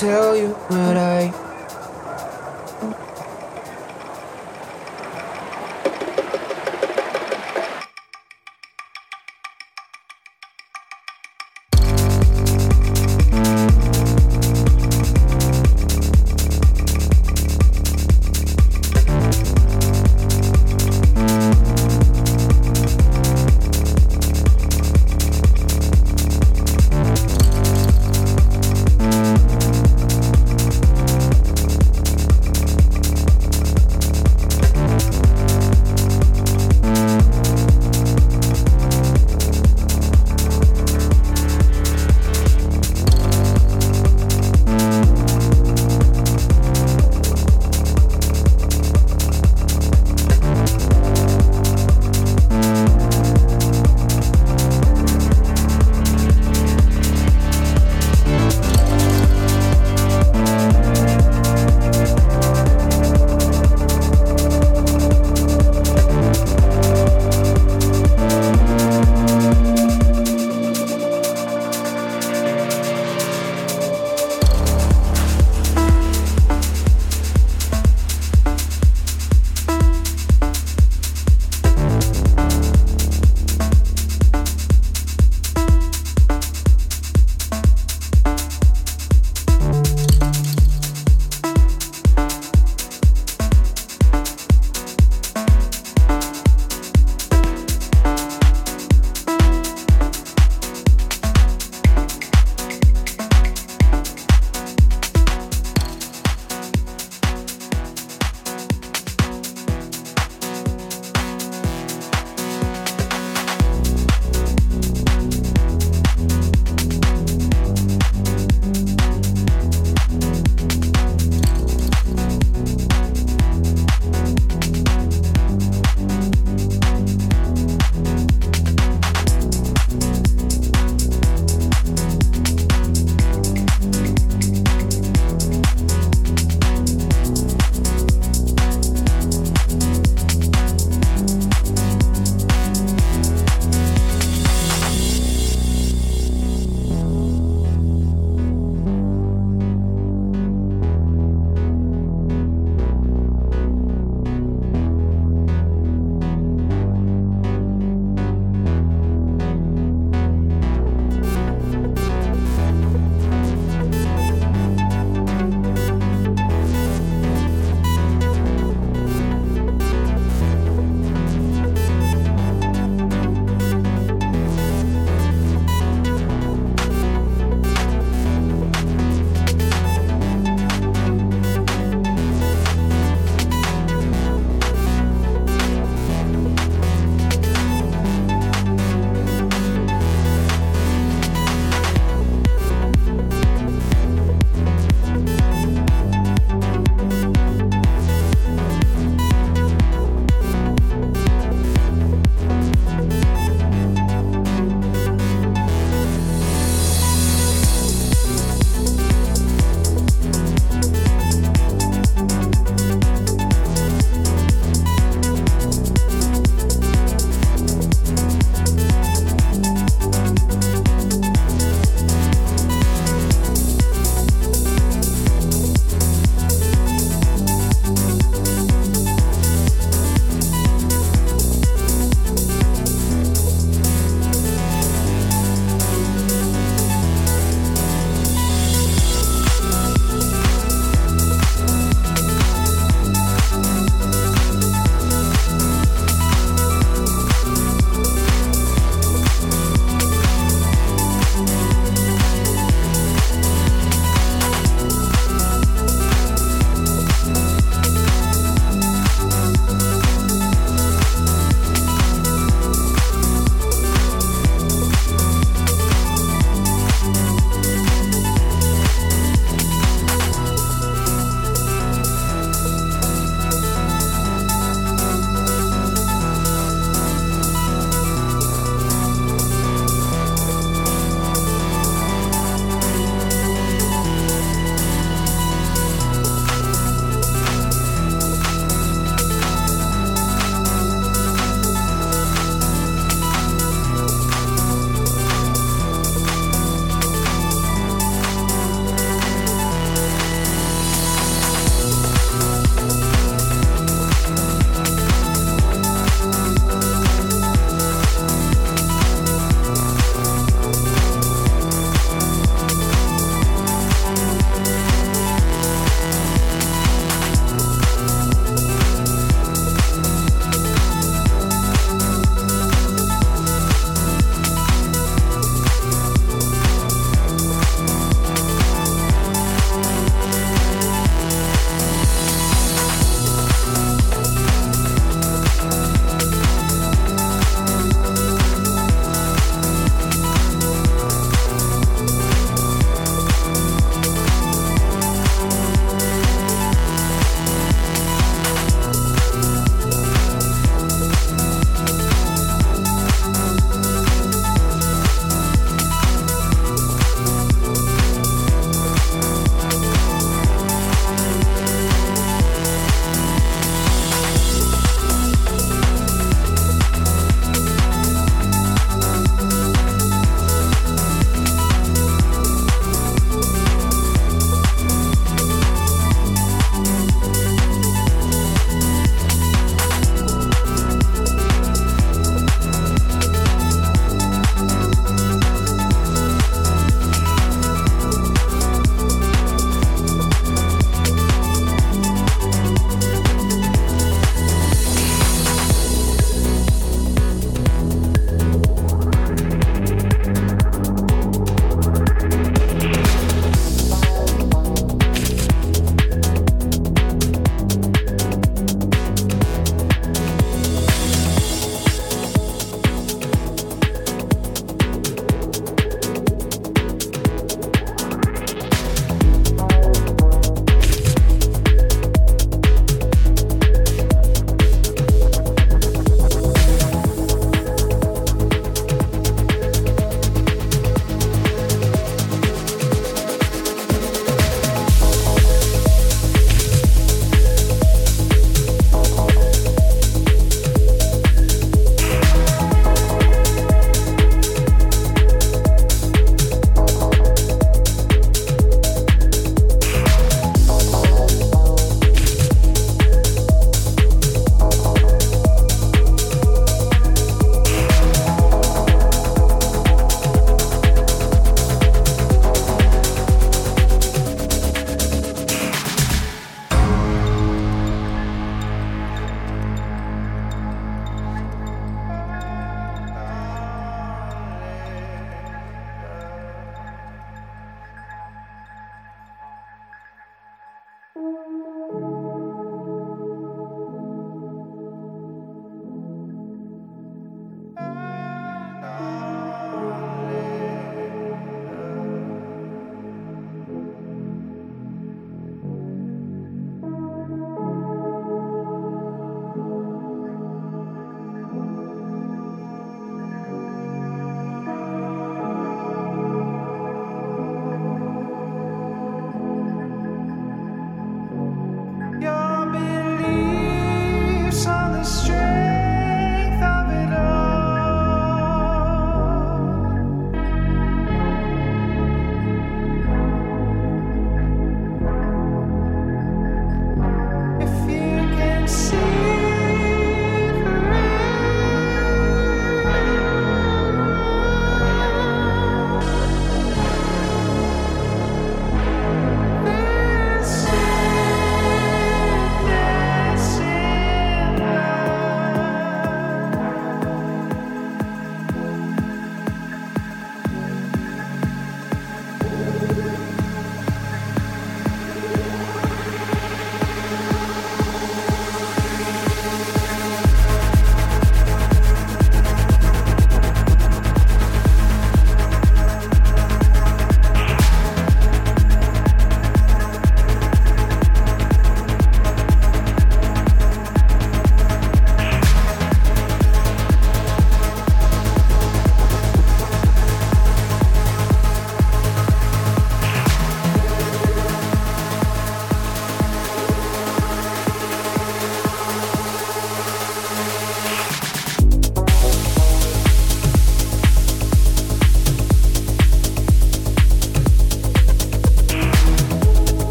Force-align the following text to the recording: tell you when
tell 0.00 0.34
you 0.34 0.48
when 0.70 0.79